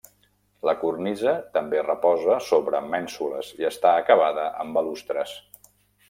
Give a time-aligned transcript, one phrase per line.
[0.67, 5.35] La cornisa també reposa sobre mènsules i està acabada amb balustres.